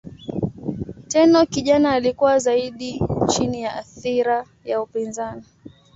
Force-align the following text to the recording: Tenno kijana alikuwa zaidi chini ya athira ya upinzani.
Tenno 1.07 1.45
kijana 1.45 1.91
alikuwa 1.91 2.39
zaidi 2.39 3.01
chini 3.27 3.61
ya 3.61 3.75
athira 3.75 4.45
ya 4.65 4.81
upinzani. 4.81 5.43